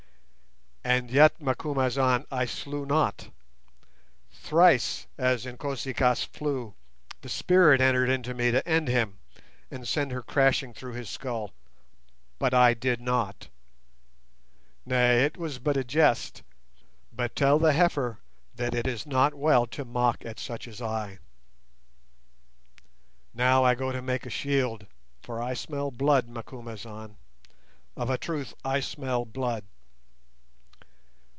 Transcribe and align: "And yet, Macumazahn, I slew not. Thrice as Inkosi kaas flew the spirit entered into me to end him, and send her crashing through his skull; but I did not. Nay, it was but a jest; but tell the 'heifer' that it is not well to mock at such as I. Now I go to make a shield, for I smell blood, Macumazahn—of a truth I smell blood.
"And 0.83 1.11
yet, 1.11 1.39
Macumazahn, 1.39 2.25
I 2.31 2.45
slew 2.45 2.87
not. 2.87 3.29
Thrice 4.33 5.05
as 5.15 5.45
Inkosi 5.45 5.93
kaas 5.95 6.23
flew 6.23 6.73
the 7.21 7.29
spirit 7.29 7.79
entered 7.79 8.09
into 8.09 8.33
me 8.33 8.49
to 8.49 8.67
end 8.67 8.87
him, 8.87 9.19
and 9.69 9.87
send 9.87 10.11
her 10.11 10.23
crashing 10.23 10.73
through 10.73 10.93
his 10.93 11.07
skull; 11.07 11.53
but 12.39 12.51
I 12.55 12.73
did 12.73 12.99
not. 12.99 13.47
Nay, 14.83 15.23
it 15.23 15.37
was 15.37 15.59
but 15.59 15.77
a 15.77 15.83
jest; 15.83 16.41
but 17.13 17.35
tell 17.35 17.59
the 17.59 17.73
'heifer' 17.73 18.17
that 18.55 18.73
it 18.73 18.87
is 18.87 19.05
not 19.05 19.35
well 19.35 19.67
to 19.67 19.85
mock 19.85 20.25
at 20.25 20.39
such 20.39 20.67
as 20.67 20.81
I. 20.81 21.19
Now 23.35 23.63
I 23.63 23.75
go 23.75 23.91
to 23.91 24.01
make 24.01 24.25
a 24.25 24.31
shield, 24.31 24.87
for 25.21 25.39
I 25.41 25.53
smell 25.53 25.91
blood, 25.91 26.27
Macumazahn—of 26.27 28.09
a 28.09 28.17
truth 28.17 28.55
I 28.65 28.79
smell 28.79 29.25
blood. 29.25 29.63